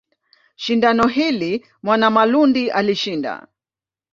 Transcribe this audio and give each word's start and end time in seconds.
Shindano 0.55 1.07
hili 1.07 1.65
Mwanamalundi 1.83 2.71
alishinda. 2.71 3.47